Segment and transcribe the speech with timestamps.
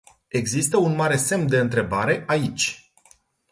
[0.27, 2.91] Există un mare semn de întrebare aici.